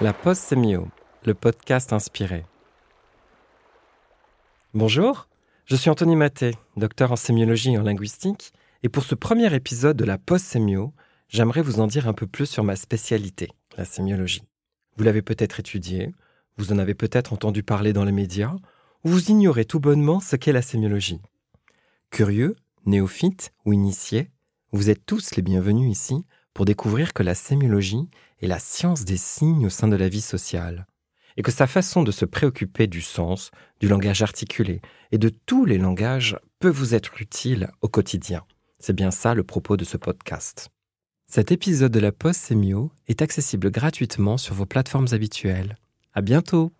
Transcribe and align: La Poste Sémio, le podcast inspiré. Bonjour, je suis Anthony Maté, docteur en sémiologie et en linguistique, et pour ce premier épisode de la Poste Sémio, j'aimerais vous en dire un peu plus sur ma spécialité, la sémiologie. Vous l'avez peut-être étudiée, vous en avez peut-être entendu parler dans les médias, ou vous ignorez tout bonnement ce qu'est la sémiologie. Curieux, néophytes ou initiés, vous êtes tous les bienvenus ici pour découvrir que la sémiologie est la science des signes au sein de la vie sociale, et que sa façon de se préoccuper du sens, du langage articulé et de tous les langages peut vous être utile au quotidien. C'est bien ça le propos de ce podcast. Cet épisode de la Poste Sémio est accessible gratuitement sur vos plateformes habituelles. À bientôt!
La 0.00 0.12
Poste 0.12 0.42
Sémio, 0.42 0.88
le 1.24 1.34
podcast 1.34 1.92
inspiré. 1.92 2.44
Bonjour, 4.74 5.28
je 5.66 5.76
suis 5.76 5.88
Anthony 5.88 6.16
Maté, 6.16 6.56
docteur 6.76 7.12
en 7.12 7.16
sémiologie 7.16 7.74
et 7.74 7.78
en 7.78 7.84
linguistique, 7.84 8.52
et 8.82 8.88
pour 8.88 9.04
ce 9.04 9.14
premier 9.14 9.54
épisode 9.54 9.96
de 9.96 10.04
la 10.04 10.18
Poste 10.18 10.46
Sémio, 10.46 10.92
j'aimerais 11.28 11.62
vous 11.62 11.78
en 11.78 11.86
dire 11.86 12.08
un 12.08 12.12
peu 12.12 12.26
plus 12.26 12.46
sur 12.46 12.64
ma 12.64 12.74
spécialité, 12.74 13.50
la 13.78 13.84
sémiologie. 13.84 14.42
Vous 14.96 15.04
l'avez 15.04 15.22
peut-être 15.22 15.60
étudiée, 15.60 16.12
vous 16.56 16.72
en 16.72 16.78
avez 16.78 16.94
peut-être 16.94 17.32
entendu 17.32 17.62
parler 17.62 17.92
dans 17.92 18.04
les 18.04 18.12
médias, 18.12 18.56
ou 19.04 19.10
vous 19.10 19.30
ignorez 19.30 19.64
tout 19.64 19.78
bonnement 19.78 20.18
ce 20.18 20.34
qu'est 20.34 20.52
la 20.52 20.62
sémiologie. 20.62 21.20
Curieux, 22.10 22.56
néophytes 22.84 23.52
ou 23.64 23.72
initiés, 23.72 24.32
vous 24.72 24.90
êtes 24.90 25.06
tous 25.06 25.36
les 25.36 25.42
bienvenus 25.42 25.88
ici 25.88 26.24
pour 26.54 26.64
découvrir 26.64 27.12
que 27.12 27.22
la 27.22 27.34
sémiologie 27.34 28.08
est 28.40 28.46
la 28.46 28.58
science 28.58 29.04
des 29.04 29.16
signes 29.16 29.66
au 29.66 29.70
sein 29.70 29.88
de 29.88 29.96
la 29.96 30.08
vie 30.08 30.20
sociale, 30.20 30.86
et 31.36 31.42
que 31.42 31.50
sa 31.50 31.66
façon 31.66 32.02
de 32.02 32.12
se 32.12 32.24
préoccuper 32.24 32.86
du 32.86 33.02
sens, 33.02 33.50
du 33.80 33.88
langage 33.88 34.22
articulé 34.22 34.80
et 35.12 35.18
de 35.18 35.28
tous 35.28 35.64
les 35.64 35.78
langages 35.78 36.38
peut 36.60 36.68
vous 36.68 36.94
être 36.94 37.20
utile 37.20 37.70
au 37.82 37.88
quotidien. 37.88 38.44
C'est 38.78 38.94
bien 38.94 39.10
ça 39.10 39.34
le 39.34 39.42
propos 39.42 39.76
de 39.76 39.84
ce 39.84 39.96
podcast. 39.96 40.70
Cet 41.26 41.50
épisode 41.50 41.92
de 41.92 42.00
la 42.00 42.12
Poste 42.12 42.40
Sémio 42.40 42.92
est 43.08 43.22
accessible 43.22 43.70
gratuitement 43.70 44.36
sur 44.36 44.54
vos 44.54 44.66
plateformes 44.66 45.08
habituelles. 45.12 45.76
À 46.12 46.22
bientôt! 46.22 46.72